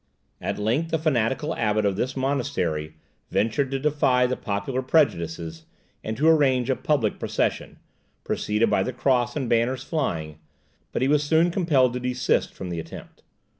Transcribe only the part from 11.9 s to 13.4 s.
to desist from the attempt.